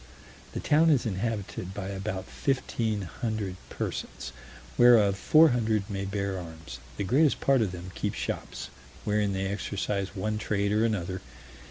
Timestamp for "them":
7.71-7.91